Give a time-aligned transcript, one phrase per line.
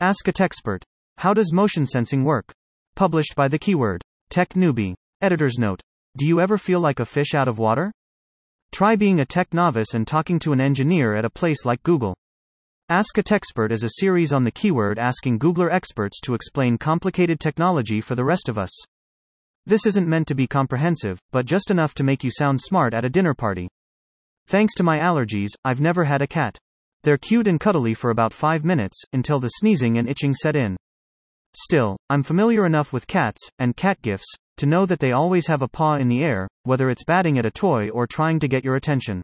[0.00, 0.84] Ask a Techspert.
[1.16, 2.52] How does motion sensing work?
[2.94, 4.94] Published by the keyword Tech Newbie.
[5.20, 5.80] Editor's note.
[6.16, 7.90] Do you ever feel like a fish out of water?
[8.70, 12.14] Try being a tech novice and talking to an engineer at a place like Google.
[12.88, 17.40] Ask a Techspert is a series on the keyword asking Googler experts to explain complicated
[17.40, 18.70] technology for the rest of us.
[19.66, 23.04] This isn't meant to be comprehensive, but just enough to make you sound smart at
[23.04, 23.68] a dinner party.
[24.46, 26.56] Thanks to my allergies, I've never had a cat.
[27.04, 30.76] They're cute and cuddly for about 5 minutes, until the sneezing and itching set in.
[31.54, 34.26] Still, I'm familiar enough with cats, and cat gifs,
[34.58, 37.46] to know that they always have a paw in the air, whether it's batting at
[37.46, 39.22] a toy or trying to get your attention.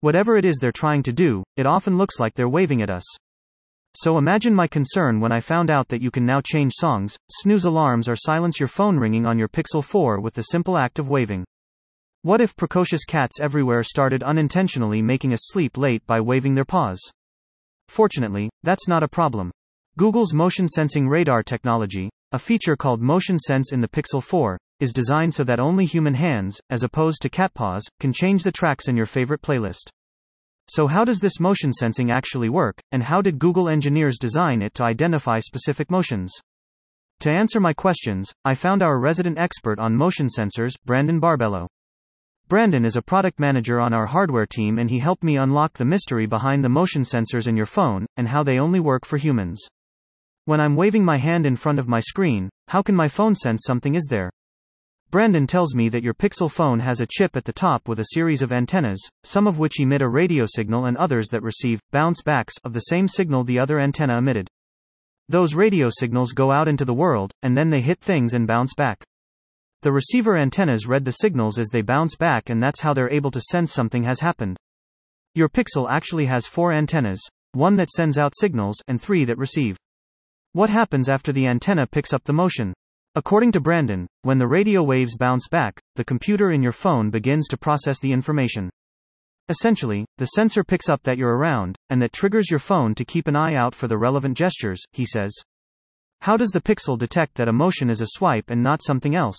[0.00, 3.04] Whatever it is they're trying to do, it often looks like they're waving at us.
[3.96, 7.64] So imagine my concern when I found out that you can now change songs, snooze
[7.64, 11.08] alarms, or silence your phone ringing on your Pixel 4 with the simple act of
[11.08, 11.44] waving.
[12.22, 17.00] What if precocious cats everywhere started unintentionally making us sleep late by waving their paws?
[17.88, 19.50] Fortunately, that's not a problem.
[19.96, 24.92] Google's motion sensing radar technology, a feature called Motion Sense in the Pixel 4, is
[24.92, 28.86] designed so that only human hands, as opposed to cat paws, can change the tracks
[28.86, 29.88] in your favorite playlist.
[30.68, 34.74] So, how does this motion sensing actually work, and how did Google engineers design it
[34.74, 36.30] to identify specific motions?
[37.20, 41.66] To answer my questions, I found our resident expert on motion sensors, Brandon Barbello.
[42.50, 45.84] Brandon is a product manager on our hardware team and he helped me unlock the
[45.84, 49.64] mystery behind the motion sensors in your phone and how they only work for humans.
[50.46, 53.62] When I'm waving my hand in front of my screen, how can my phone sense
[53.64, 54.32] something is there?
[55.12, 58.08] Brandon tells me that your Pixel phone has a chip at the top with a
[58.14, 62.20] series of antennas, some of which emit a radio signal and others that receive bounce
[62.20, 64.48] backs of the same signal the other antenna emitted.
[65.28, 68.74] Those radio signals go out into the world, and then they hit things and bounce
[68.74, 69.04] back.
[69.82, 73.30] The receiver antennas read the signals as they bounce back, and that's how they're able
[73.30, 74.58] to sense something has happened.
[75.34, 77.20] Your Pixel actually has four antennas
[77.52, 79.76] one that sends out signals, and three that receive.
[80.52, 82.72] What happens after the antenna picks up the motion?
[83.16, 87.48] According to Brandon, when the radio waves bounce back, the computer in your phone begins
[87.48, 88.70] to process the information.
[89.48, 93.26] Essentially, the sensor picks up that you're around, and that triggers your phone to keep
[93.26, 95.32] an eye out for the relevant gestures, he says.
[96.20, 99.38] How does the Pixel detect that a motion is a swipe and not something else?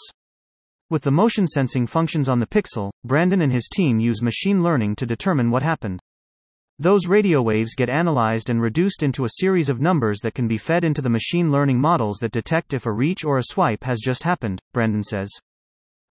[0.91, 4.97] With the motion sensing functions on the Pixel, Brandon and his team use machine learning
[4.97, 6.01] to determine what happened.
[6.79, 10.57] Those radio waves get analyzed and reduced into a series of numbers that can be
[10.57, 14.01] fed into the machine learning models that detect if a reach or a swipe has
[14.01, 15.29] just happened, Brandon says.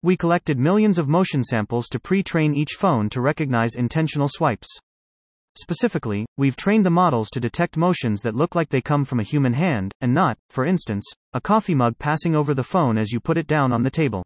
[0.04, 4.70] We collected millions of motion samples to pre train each phone to recognize intentional swipes.
[5.58, 9.24] Specifically, we've trained the models to detect motions that look like they come from a
[9.24, 13.20] human hand, and not, for instance, a coffee mug passing over the phone as you
[13.20, 14.24] put it down on the table.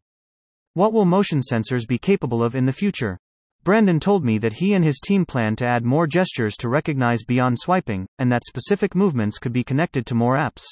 [0.74, 3.18] What will motion sensors be capable of in the future?
[3.62, 7.24] Brandon told me that he and his team plan to add more gestures to recognize
[7.24, 10.62] beyond swiping, and that specific movements could be connected to more apps.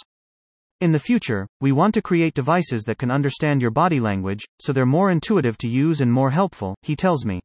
[0.80, 4.72] In the future, we want to create devices that can understand your body language, so
[4.72, 7.38] they're more intuitive to use and more helpful, he tells me.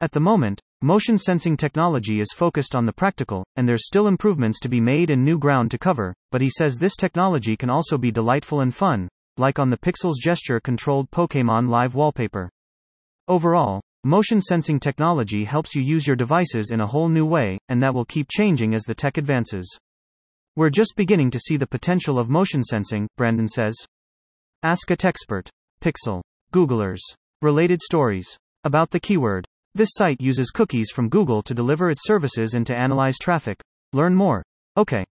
[0.00, 4.58] At the moment, motion sensing technology is focused on the practical, and there's still improvements
[4.60, 7.98] to be made and new ground to cover, but he says this technology can also
[7.98, 9.06] be delightful and fun,
[9.38, 12.50] like on the Pixel's gesture controlled Pokemon Live wallpaper.
[13.26, 17.82] Overall, motion sensing technology helps you use your devices in a whole new way, and
[17.82, 19.66] that will keep changing as the tech advances.
[20.56, 23.74] We're just beginning to see the potential of motion sensing, Brandon says.
[24.62, 25.48] Ask a Techspert.
[25.80, 26.22] Pixel.
[26.52, 27.00] Googlers.
[27.42, 28.36] Related stories.
[28.62, 29.46] About the keyword.
[29.74, 33.60] This site uses cookies from Google to deliver its services and to analyze traffic.
[33.92, 34.44] Learn more.
[34.76, 35.04] Okay.